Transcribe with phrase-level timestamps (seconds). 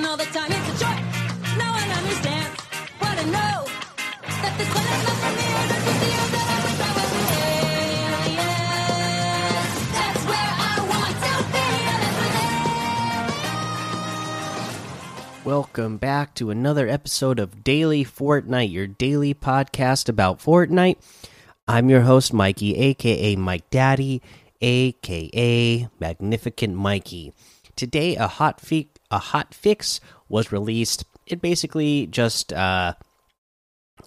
[0.00, 0.50] all the time.
[0.50, 0.78] It's a
[1.92, 2.58] understands
[2.98, 3.66] what I know.
[4.40, 5.44] That this one is not for me.
[5.68, 5.76] The
[10.00, 10.48] I where
[15.44, 20.96] Welcome back to another episode of Daily Fortnite, your daily podcast about Fortnite.
[21.68, 24.22] I'm your host, Mikey, aka Mike Daddy,
[24.62, 27.34] aka Magnificent Mikey.
[27.76, 31.04] Today, a hot fi a hot fix was released.
[31.26, 32.94] It basically just, uh,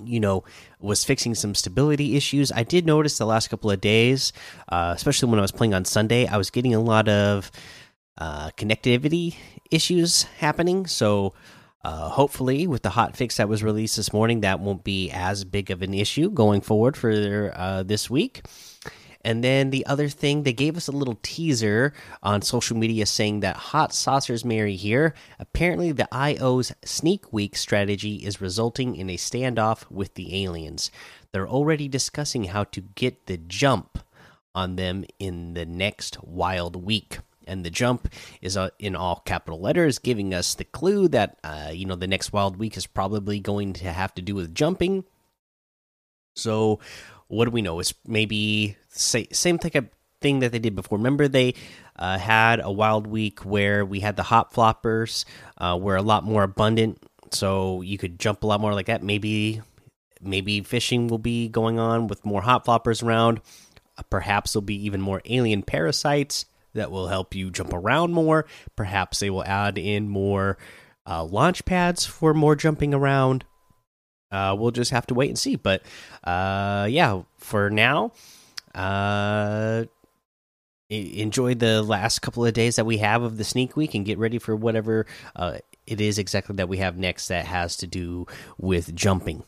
[0.03, 0.43] you know,
[0.81, 2.51] was fixing some stability issues.
[2.51, 4.33] I did notice the last couple of days,
[4.67, 7.51] uh, especially when I was playing on Sunday, I was getting a lot of
[8.17, 9.35] uh, connectivity
[9.71, 10.87] issues happening.
[10.87, 11.33] So,
[11.83, 15.43] uh, hopefully, with the hot fix that was released this morning, that won't be as
[15.43, 18.41] big of an issue going forward for uh, this week.
[19.25, 23.39] And then the other thing, they gave us a little teaser on social media saying
[23.39, 25.15] that Hot Saucers Mary here.
[25.39, 30.91] Apparently, the IO's Sneak Week strategy is resulting in a standoff with the aliens.
[31.31, 33.97] They're already discussing how to get the jump
[34.53, 37.17] on them in the next wild week.
[37.47, 38.07] And the jump
[38.43, 42.07] is uh, in all capital letters, giving us the clue that uh, you know the
[42.07, 45.03] next wild week is probably going to have to do with jumping.
[46.35, 46.79] So,
[47.27, 47.79] what do we know?
[47.79, 49.89] It's maybe say, same type of
[50.21, 50.97] thing that they did before.
[50.97, 51.53] Remember, they
[51.97, 55.25] uh, had a wild week where we had the hop floppers
[55.57, 59.03] uh, were a lot more abundant, so you could jump a lot more like that.
[59.03, 59.61] Maybe,
[60.21, 63.41] maybe fishing will be going on with more hop floppers around.
[64.09, 68.45] Perhaps there'll be even more alien parasites that will help you jump around more.
[68.75, 70.57] Perhaps they will add in more
[71.07, 73.45] uh, launch pads for more jumping around.
[74.31, 75.55] Uh, we'll just have to wait and see.
[75.55, 75.83] But
[76.23, 78.11] uh, yeah, for now,
[78.73, 79.85] uh,
[80.89, 84.17] enjoy the last couple of days that we have of the sneak week and get
[84.17, 88.25] ready for whatever uh, it is exactly that we have next that has to do
[88.57, 89.43] with jumping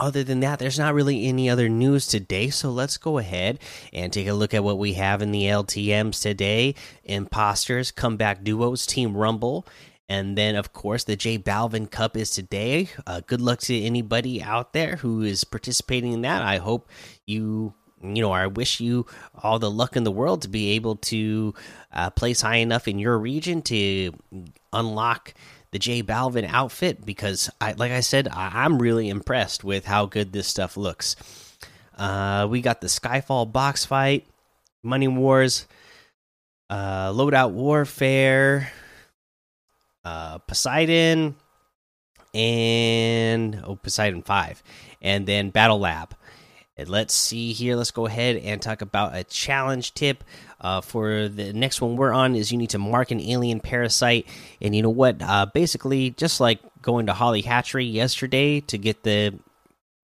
[0.00, 2.48] other than that, there's not really any other news today.
[2.50, 3.60] So let's go ahead
[3.92, 6.74] and take a look at what we have in the LTMs today.
[7.04, 9.66] Imposters, Comeback Duos, Team Rumble.
[10.10, 12.88] And then, of course, the J Balvin Cup is today.
[13.06, 16.42] Uh, good luck to anybody out there who is participating in that.
[16.42, 16.90] I hope
[17.26, 19.06] you, you know, I wish you
[19.40, 21.54] all the luck in the world to be able to
[21.92, 24.10] uh, place high enough in your region to
[24.72, 25.32] unlock
[25.70, 30.06] the J Balvin outfit because I like I said I, am really impressed with how
[30.06, 31.14] good this stuff looks.
[31.96, 34.26] Uh, we got the Skyfall box fight,
[34.82, 35.68] Money Wars,
[36.68, 38.72] uh, Loadout Warfare,
[40.04, 41.36] uh, Poseidon,
[42.32, 44.62] and oh Poseidon five,
[45.02, 46.14] and then Battle Lab.
[46.76, 47.76] And let's see here.
[47.76, 50.24] Let's go ahead and talk about a challenge tip.
[50.60, 54.26] Uh, for the next one we're on is you need to mark an alien parasite,
[54.60, 55.20] and you know what?
[55.20, 59.38] Uh, basically, just like going to Holly Hatchery yesterday to get the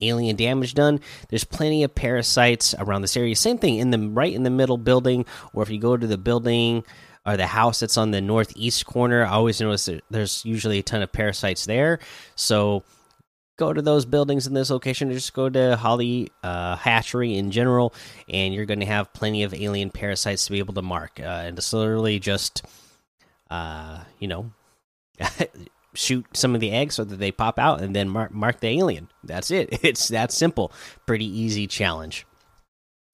[0.02, 1.00] alien damage done.
[1.30, 3.34] There's plenty of parasites around this area.
[3.36, 5.24] Same thing in the right in the middle building,
[5.54, 6.84] or if you go to the building
[7.26, 10.82] or the house that's on the northeast corner, I always notice that there's usually a
[10.82, 11.98] ton of parasites there.
[12.36, 12.84] So
[13.58, 17.94] go to those buildings in this location just go to holly uh, hatchery in general
[18.28, 21.22] and you're going to have plenty of alien parasites to be able to mark uh,
[21.22, 22.66] and it's literally just
[23.48, 24.50] uh, you know
[25.96, 28.68] shoot some of the eggs so that they pop out and then mark, mark the
[28.68, 29.08] alien.
[29.24, 29.78] That's it.
[29.82, 30.72] It's that simple.
[31.06, 32.26] Pretty easy challenge.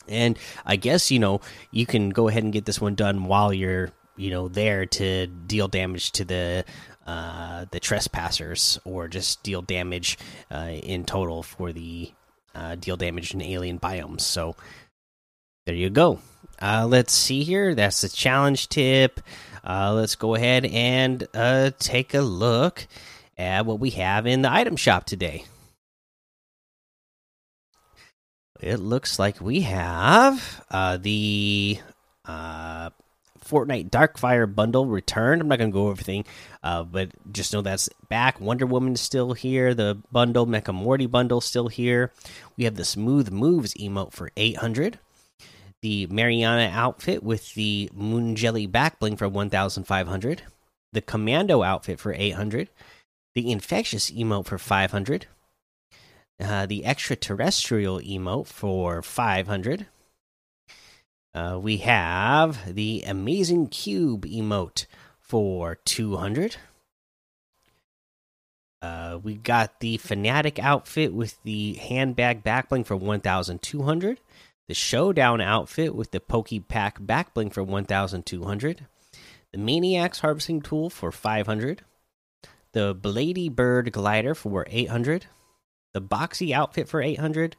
[0.09, 0.37] And
[0.67, 1.41] i guess you know
[1.71, 5.27] you can go ahead and get this one done while you're you know there to
[5.27, 6.65] deal damage to the
[7.07, 10.19] uh, the trespassers or just deal damage
[10.51, 12.13] uh, in total for the
[12.55, 14.21] uh, deal damage in alien biomes.
[14.21, 14.57] So
[15.67, 16.21] there you go.
[16.61, 17.75] Uh, let's see here.
[17.75, 19.21] That's the challenge tip.
[19.65, 22.87] Uh, let's go ahead and uh, take a look
[23.37, 25.45] at what we have in the item shop today.
[28.61, 31.81] It looks like we have the
[33.45, 35.43] Fortnite Darkfire bundle returned.
[35.43, 36.25] I'm not going to go over everything,
[36.63, 38.41] uh, but just know that's back.
[38.41, 39.75] Wonder Woman is still here.
[39.75, 42.13] The bundle, Mecha Morty bundle, still here.
[42.57, 44.99] We have the Smooth Moves emote for 800.
[45.83, 50.43] The Mariana outfit with the Moon Jelly back bling for 1,500.
[50.93, 52.69] The Commando outfit for 800.
[53.35, 55.27] The Infectious emote for 500.
[56.41, 59.87] Uh, the Extraterrestrial emote for 500
[61.35, 64.87] uh, we have the Amazing Cube emote
[65.21, 66.57] for 200.
[68.83, 74.21] Uh, we got the Fanatic outfit with the handbag backbling for 1,200.
[74.69, 78.87] The Showdown outfit with the Poke Pack backbling for 1,200.
[79.53, 81.83] the Maniac's harvesting tool for 500,
[82.73, 85.27] the Blady Bird glider for 800,
[85.93, 87.57] the Boxy outfit for 800,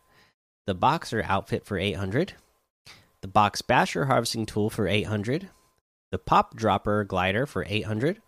[0.65, 2.33] the Boxer outfit for 800,
[3.23, 5.49] the Box Basher harvesting tool for 800,
[6.11, 8.21] the Pop Dropper glider for 800,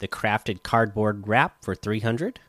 [0.00, 2.40] the crafted cardboard wrap for 300.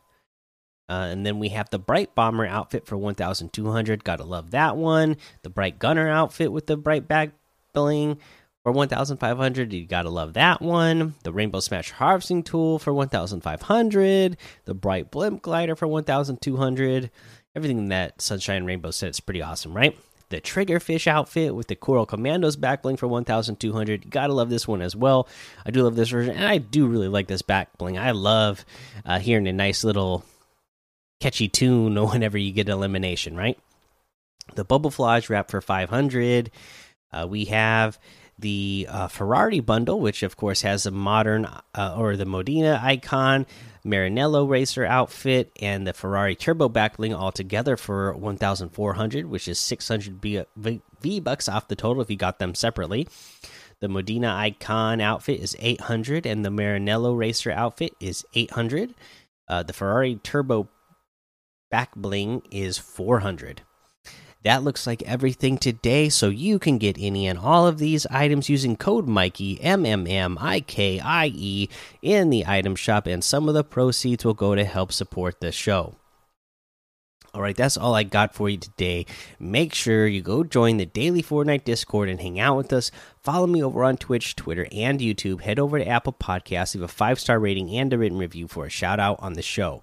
[0.88, 4.02] Uh, and then we have the Bright Bomber outfit for 1,200.
[4.02, 5.16] Gotta love that one.
[5.42, 7.30] The Bright Gunner outfit with the bright bag
[7.72, 8.18] bling
[8.64, 9.72] for 1,500.
[9.72, 11.14] You gotta love that one.
[11.22, 14.36] The Rainbow Smash Harvesting Tool for 1,500.
[14.64, 17.10] The Bright Blimp Glider for 1,200.
[17.54, 19.96] Everything that Sunshine Rainbow said is pretty awesome, right?
[20.30, 24.04] The Triggerfish outfit with the Coral Commandos back bling for 1,200.
[24.04, 25.26] You gotta love this one as well.
[25.64, 27.98] I do love this version, and I do really like this back bling.
[27.98, 28.64] I love
[29.06, 30.24] uh, hearing a nice little
[31.20, 33.58] catchy tune whenever you get elimination, right?
[34.54, 36.50] The Bubble Flage wrap for 500.
[37.10, 37.98] Uh, we have
[38.38, 43.46] the uh, Ferrari bundle, which of course has a modern uh, or the Modena icon,
[43.84, 50.22] Maranello racer outfit, and the Ferrari turbo backbling all together for 1,400, which is 600
[50.22, 53.08] V, v, v bucks off the total if you got them separately.
[53.80, 58.94] The Modena icon outfit is 800, and the Maranello racer outfit is 800.
[59.48, 60.68] Uh, the Ferrari turbo
[61.70, 63.62] back bling is 400.
[64.44, 68.48] That looks like everything today, so you can get any and all of these items
[68.48, 71.68] using code Mikey M M M I K I E
[72.02, 75.50] in the item shop, and some of the proceeds will go to help support the
[75.50, 75.96] show.
[77.34, 79.04] All right, that's all I got for you today.
[79.38, 82.90] Make sure you go join the daily Fortnite Discord and hang out with us.
[83.22, 85.42] Follow me over on Twitch, Twitter, and YouTube.
[85.42, 88.64] Head over to Apple Podcasts, leave a five star rating and a written review for
[88.64, 89.82] a shout out on the show.